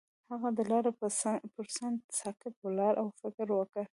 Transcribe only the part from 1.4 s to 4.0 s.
پر څنډه ساکت ولاړ او فکر وکړ.